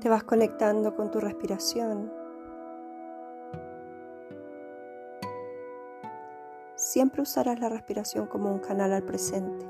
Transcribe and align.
Te 0.00 0.08
vas 0.08 0.22
conectando 0.22 0.94
con 0.94 1.10
tu 1.10 1.18
respiración. 1.18 2.12
Siempre 6.76 7.22
usarás 7.22 7.58
la 7.58 7.68
respiración 7.68 8.26
como 8.28 8.52
un 8.52 8.60
canal 8.60 8.92
al 8.92 9.02
presente. 9.02 9.66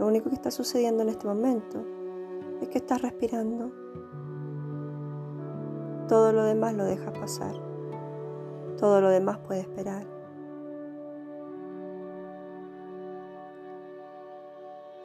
Lo 0.00 0.08
único 0.08 0.30
que 0.30 0.34
está 0.34 0.50
sucediendo 0.50 1.04
en 1.04 1.10
este 1.10 1.28
momento 1.28 1.86
es 2.60 2.68
que 2.68 2.78
estás 2.78 3.02
respirando. 3.02 3.70
Todo 6.08 6.32
lo 6.32 6.42
demás 6.42 6.74
lo 6.74 6.84
dejas 6.84 7.16
pasar. 7.16 7.54
Todo 8.76 9.00
lo 9.00 9.10
demás 9.10 9.38
puede 9.38 9.60
esperar. 9.60 10.04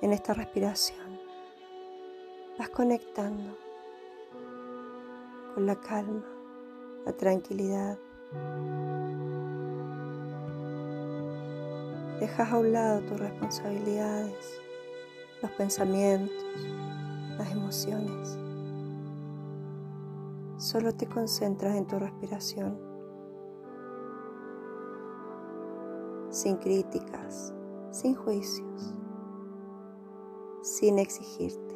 En 0.02 0.14
esta 0.14 0.34
respiración 0.34 1.09
vas 2.60 2.70
conectando 2.72 3.56
con 5.56 5.66
la 5.66 5.80
calma, 5.80 6.26
la 7.06 7.14
tranquilidad. 7.14 7.98
Dejas 12.20 12.52
a 12.52 12.58
un 12.58 12.74
lado 12.74 13.00
tus 13.04 13.18
responsabilidades, 13.18 14.60
los 15.42 15.52
pensamientos, 15.52 16.46
las 17.38 17.50
emociones. 17.50 18.38
Solo 20.58 20.94
te 20.94 21.08
concentras 21.08 21.78
en 21.78 21.88
tu 21.88 21.98
respiración, 21.98 22.78
sin 26.30 26.58
críticas, 26.58 27.54
sin 27.92 28.16
juicios, 28.16 28.94
sin 30.62 31.00
exigirte. 31.00 31.69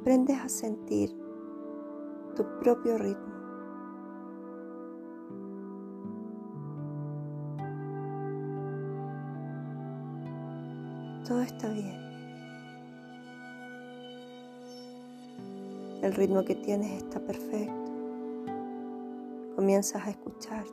Aprendes 0.00 0.38
a 0.40 0.48
sentir 0.48 1.14
tu 2.34 2.44
propio 2.60 2.96
ritmo. 2.98 3.34
Todo 11.26 11.42
está 11.42 11.68
bien. 11.68 11.98
El 16.02 16.14
ritmo 16.14 16.44
que 16.44 16.54
tienes 16.54 17.02
está 17.02 17.20
perfecto. 17.20 17.92
Comienzas 19.56 20.06
a 20.06 20.10
escucharte. 20.10 20.72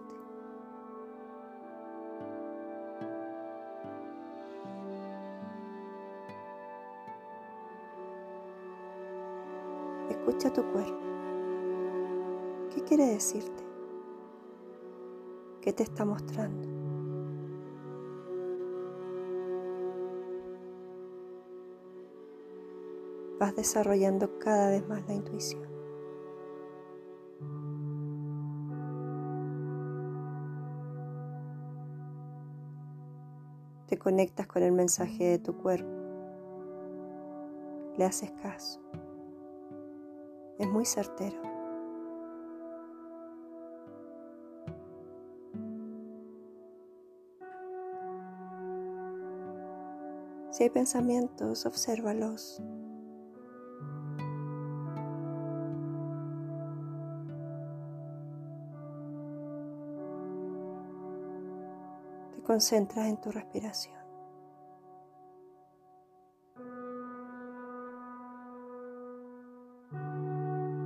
Escucha 10.19 10.51
tu 10.51 10.63
cuerpo. 10.71 10.99
¿Qué 12.73 12.81
quiere 12.83 13.05
decirte? 13.05 13.63
¿Qué 15.61 15.73
te 15.73 15.83
está 15.83 16.05
mostrando? 16.05 16.75
vas 23.39 23.55
desarrollando 23.55 24.39
cada 24.39 24.69
vez 24.69 24.87
más 24.87 25.05
la 25.07 25.13
intuición. 25.13 25.63
Te 33.87 33.99
conectas 33.99 34.47
con 34.47 34.63
el 34.63 34.71
mensaje 34.71 35.23
de 35.25 35.39
tu 35.39 35.55
cuerpo. 35.57 35.89
Le 37.97 38.05
haces 38.05 38.31
caso. 38.41 38.79
Es 40.57 40.67
muy 40.67 40.85
certero. 40.85 41.41
Si 50.51 50.63
hay 50.63 50.69
pensamientos, 50.69 51.65
obsérvalos. 51.65 52.61
concentras 62.45 63.07
en 63.07 63.17
tu 63.17 63.31
respiración. 63.31 63.94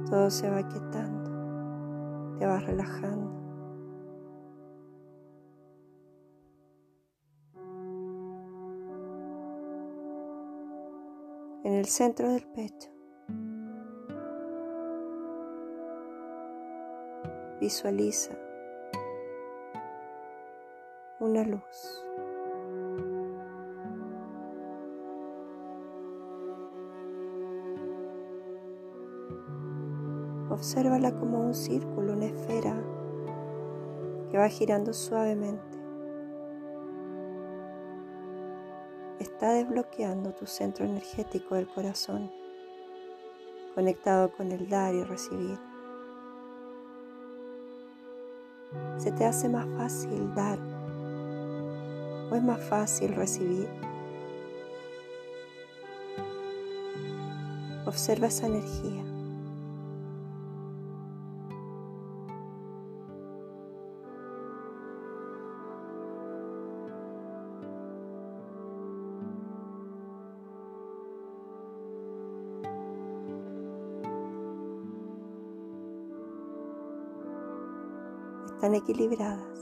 Todo 0.10 0.32
se 0.32 0.50
va 0.50 0.68
quietando, 0.68 2.38
te 2.40 2.46
vas 2.46 2.66
relajando. 2.66 3.30
En 11.64 11.74
el 11.74 11.86
centro 11.86 12.32
del 12.32 12.44
pecho, 12.48 12.90
visualiza 17.60 18.32
una 21.20 21.44
luz. 21.44 22.09
Obsérvala 30.50 31.12
como 31.12 31.40
un 31.40 31.54
círculo, 31.54 32.14
una 32.14 32.26
esfera 32.26 32.76
que 34.32 34.38
va 34.38 34.50
girando 34.50 34.94
suavemente. 34.94 35.78
Está 39.20 39.52
desbloqueando 39.54 40.34
tu 40.34 40.48
centro 40.48 40.86
energético 40.86 41.54
del 41.54 41.68
corazón, 41.68 42.32
conectado 43.76 44.32
con 44.32 44.52
el 44.52 44.68
dar 44.68 44.96
y 44.96 45.04
recibir. 45.04 45.60
Se 48.98 49.12
te 49.12 49.26
hace 49.26 49.50
más 49.50 49.68
fácil 49.78 50.34
dar 50.34 50.60
o 52.32 52.36
es 52.36 52.44
más 52.44 52.60
fácil 52.62 53.14
recibir. 53.14 53.68
Observa 57.86 58.28
esa 58.28 58.48
energía. 58.48 59.09
Están 78.60 78.76
equilibradas. 78.76 79.60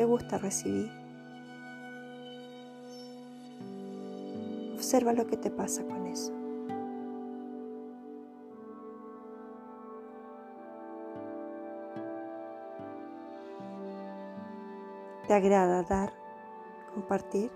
te 0.00 0.06
gusta 0.06 0.38
recibir. 0.38 0.90
Observa 4.72 5.12
lo 5.12 5.26
que 5.26 5.36
te 5.36 5.50
pasa 5.50 5.84
con 5.84 6.06
eso. 6.06 6.32
¿Te 15.26 15.34
agrada 15.34 15.82
dar, 15.82 16.14
compartir? 16.94 17.50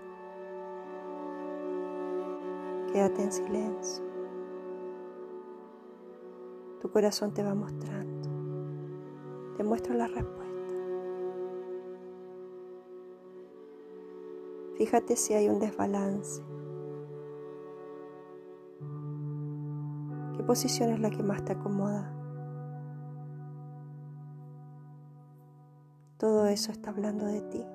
Quédate 2.93 3.23
en 3.23 3.31
silencio. 3.31 4.14
Tu 6.85 6.91
corazón 6.91 7.33
te 7.33 7.41
va 7.41 7.55
mostrando. 7.55 8.29
Te 9.57 9.63
muestra 9.63 9.95
la 9.95 10.05
respuesta. 10.05 10.75
Fíjate 14.77 15.15
si 15.15 15.33
hay 15.33 15.49
un 15.49 15.57
desbalance. 15.57 16.43
¿Qué 20.37 20.43
posición 20.43 20.91
es 20.91 20.99
la 20.99 21.09
que 21.09 21.23
más 21.23 21.43
te 21.43 21.53
acomoda? 21.53 22.13
Todo 26.19 26.45
eso 26.45 26.71
está 26.71 26.91
hablando 26.91 27.25
de 27.25 27.41
ti. 27.41 27.65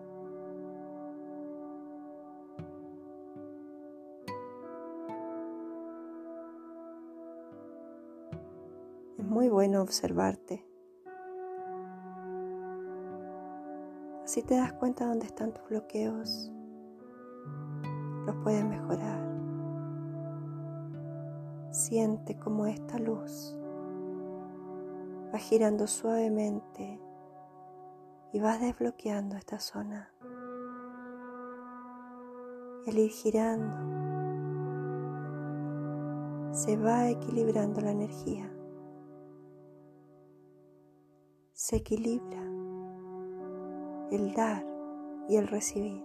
Muy 9.31 9.49
bueno 9.49 9.81
observarte 9.81 10.67
Así 14.31 14.43
te 14.43 14.55
das 14.55 14.73
cuenta 14.75 15.06
dónde 15.06 15.27
están 15.27 15.53
tus 15.53 15.69
bloqueos. 15.69 16.53
Los 18.27 18.37
puedes 18.44 18.65
mejorar. 18.65 19.21
Siente 21.73 22.38
como 22.38 22.67
esta 22.67 23.00
luz 23.00 23.59
va 25.35 25.38
girando 25.41 25.88
suavemente 25.88 27.00
y 28.32 28.38
vas 28.38 28.61
desbloqueando 28.61 29.35
esta 29.37 29.59
zona. 29.59 30.12
Y 32.87 32.91
al 32.91 32.99
ir 32.99 33.11
girando, 33.11 33.75
se 36.53 36.77
va 36.77 37.09
equilibrando 37.09 37.81
la 37.81 37.91
energía. 37.91 38.49
Se 41.62 41.76
equilibra 41.76 42.40
el 44.10 44.32
dar 44.32 44.64
y 45.28 45.36
el 45.36 45.46
recibir. 45.46 46.02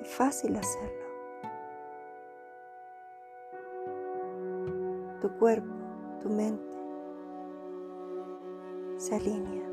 Es 0.00 0.14
fácil 0.14 0.54
hacerlo. 0.54 1.06
Tu 5.22 5.28
cuerpo, 5.40 5.74
tu 6.22 6.28
mente 6.28 6.78
se 8.96 9.16
alinea 9.16 9.68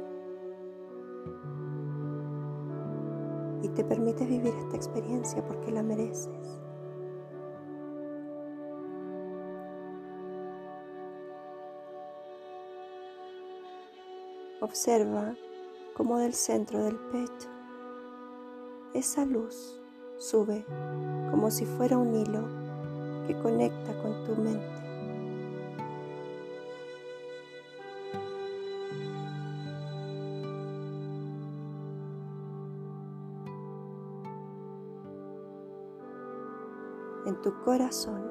y 3.61 3.69
te 3.69 3.83
permite 3.83 4.25
vivir 4.25 4.55
esta 4.55 4.75
experiencia 4.75 5.45
porque 5.45 5.71
la 5.71 5.83
mereces. 5.83 6.64
Observa 14.65 15.35
cómo 15.95 16.17
del 16.17 16.33
centro 16.33 16.83
del 16.83 16.95
pecho 16.95 17.49
esa 18.95 19.23
luz 19.23 19.79
sube 20.17 20.65
como 21.29 21.51
si 21.51 21.67
fuera 21.67 21.99
un 21.99 22.15
hilo 22.15 22.47
que 23.27 23.37
conecta 23.43 23.95
con 24.01 24.25
tu 24.25 24.35
mente. 24.41 24.65
En 37.27 37.39
tu 37.43 37.53
corazón 37.63 38.23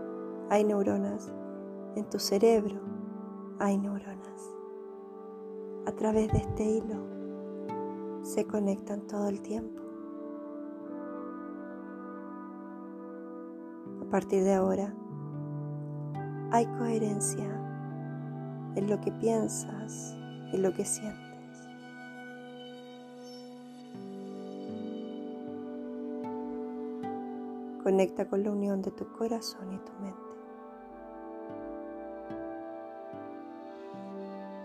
hay 0.50 0.64
neuronas, 0.64 1.32
en 1.94 2.10
tu 2.10 2.18
cerebro 2.18 2.80
hay 3.60 3.78
neuronas 3.78 4.63
a 5.86 5.92
través 5.92 6.32
de 6.32 6.38
este 6.38 6.64
hilo 6.64 7.14
se 8.22 8.46
conectan 8.46 9.06
todo 9.06 9.28
el 9.28 9.40
tiempo. 9.42 9.82
A 14.00 14.10
partir 14.10 14.44
de 14.44 14.54
ahora 14.54 14.94
hay 16.50 16.66
coherencia 16.78 17.64
en 18.76 18.88
lo 18.88 19.00
que 19.00 19.12
piensas 19.12 20.16
y 20.52 20.56
lo 20.56 20.72
que 20.72 20.84
sientes. 20.84 21.24
Conecta 27.82 28.26
con 28.26 28.42
la 28.42 28.50
unión 28.50 28.80
de 28.80 28.90
tu 28.92 29.06
corazón 29.12 29.72
y 29.74 29.78
tu 29.78 29.92
mente. 30.00 30.33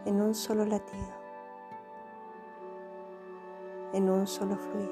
En 0.09 0.19
un 0.21 0.33
solo 0.33 0.65
latido, 0.65 1.13
en 3.93 4.09
un 4.09 4.25
solo 4.25 4.55
fluir. 4.57 4.89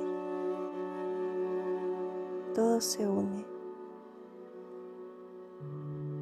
Todo 2.54 2.80
se 2.80 3.08
une, 3.08 3.44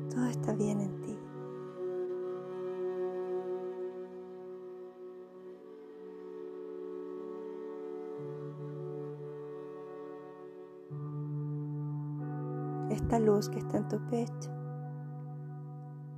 todo 0.09 0.25
está 0.27 0.53
bien 0.53 0.79
en 0.79 1.01
ti. 1.01 1.19
Esta 12.91 13.19
luz 13.19 13.49
que 13.49 13.59
está 13.59 13.77
en 13.77 13.89
tu 13.89 13.97
pecho 14.07 14.55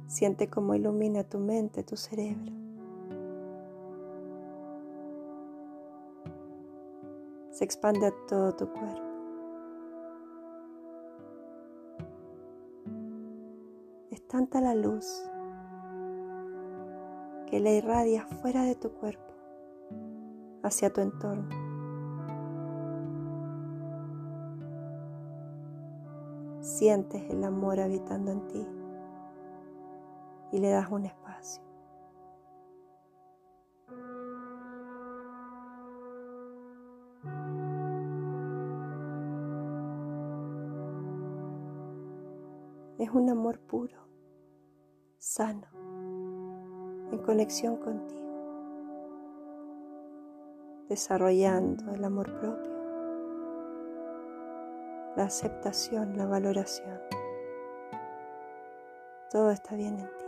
Siente 0.08 0.50
cómo 0.50 0.74
ilumina 0.74 1.24
tu 1.26 1.38
mente, 1.38 1.84
tu 1.84 1.98
cerebro. 1.98 2.67
Se 7.58 7.64
expande 7.64 8.06
a 8.06 8.12
todo 8.28 8.54
tu 8.54 8.72
cuerpo. 8.72 9.02
Es 14.12 14.28
tanta 14.28 14.62
la 14.62 14.76
luz 14.76 15.08
que 17.48 17.60
la 17.60 17.72
irradia 17.72 18.28
fuera 18.28 18.62
de 18.62 18.76
tu 18.76 18.92
cuerpo, 18.92 19.34
hacia 20.62 20.94
tu 20.94 21.02
entorno. 21.02 21.50
Sientes 26.60 27.28
el 27.32 27.44
amor 27.44 27.80
habitando 27.80 28.34
en 28.34 28.48
ti 28.50 28.68
y 30.52 30.60
le 30.60 30.70
das 30.70 30.92
un 30.92 31.06
espacio. 31.06 31.17
Es 43.08 43.14
un 43.14 43.30
amor 43.30 43.58
puro, 43.60 43.96
sano, 45.18 45.66
en 47.10 47.18
conexión 47.20 47.78
contigo, 47.78 48.20
desarrollando 50.90 51.94
el 51.94 52.04
amor 52.04 52.38
propio, 52.38 52.74
la 55.16 55.24
aceptación, 55.24 56.18
la 56.18 56.26
valoración. 56.26 57.00
Todo 59.32 59.52
está 59.52 59.78
bien 59.78 60.00
en 60.00 60.08
ti. 60.08 60.26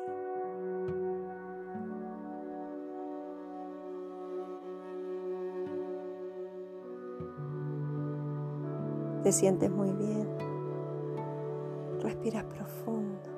Te 9.24 9.34
sientes 9.34 9.70
muy 9.70 9.92
bien. 9.92 10.49
Respiras 12.10 12.46
profundo. 12.46 13.30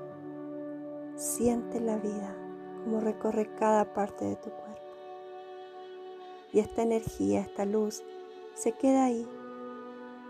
Siente 1.18 1.82
la 1.82 1.98
vida 1.98 2.34
como 2.82 3.02
recorre 3.02 3.54
cada 3.56 3.94
parte 3.94 4.24
de 4.24 4.38
tu 4.38 4.50
cuerpo. 4.50 4.82
Y 6.54 6.60
esta 6.60 6.84
energía, 6.84 7.42
esta 7.42 7.66
luz, 7.66 8.02
se 8.54 8.72
queda 8.72 9.04
ahí, 9.04 9.28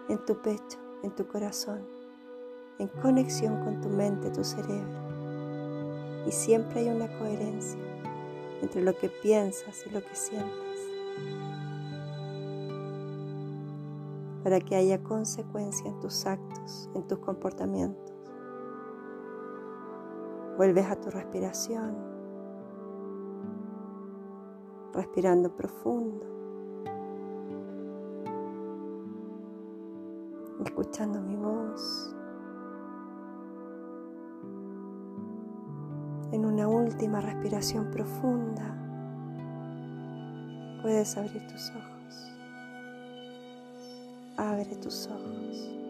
en 0.10 0.26
tu 0.26 0.42
pecho, 0.42 0.80
en 1.04 1.12
tu 1.12 1.28
corazón, 1.28 1.86
en 2.80 2.88
conexión 2.88 3.64
con 3.64 3.80
tu 3.80 3.90
mente, 3.90 4.32
tu 4.32 4.44
cerebro. 4.44 6.26
Y 6.26 6.32
siempre 6.32 6.80
hay 6.80 6.90
una 6.90 7.16
coherencia 7.20 7.80
entre 8.64 8.82
lo 8.82 8.98
que 8.98 9.10
piensas 9.10 9.86
y 9.86 9.92
lo 9.92 10.04
que 10.04 10.16
sientes. 10.16 10.72
para 14.44 14.60
que 14.60 14.76
haya 14.76 14.98
consecuencia 15.04 15.88
en 15.88 16.00
tus 16.00 16.26
actos, 16.26 16.90
en 16.96 17.08
tus 17.08 17.20
comportamientos. 17.20 18.21
Vuelves 20.62 20.86
a 20.92 20.96
tu 20.96 21.10
respiración, 21.10 21.98
respirando 24.94 25.50
profundo, 25.56 26.24
escuchando 30.64 31.20
mi 31.20 31.36
voz. 31.36 32.16
En 36.32 36.46
una 36.46 36.68
última 36.68 37.22
respiración 37.22 37.90
profunda, 37.90 38.78
puedes 40.84 41.18
abrir 41.18 41.42
tus 41.48 41.72
ojos 41.72 41.92
abre 44.38 44.76
tus 44.76 45.08
ojos. 45.08 45.81